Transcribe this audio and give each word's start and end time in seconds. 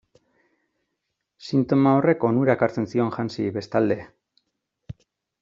Sintoma 1.49 1.93
horrek 1.99 2.25
onura 2.31 2.57
ekartzen 2.59 2.89
zion 2.95 3.13
Hansi, 3.19 3.47
bestalde. 3.61 4.01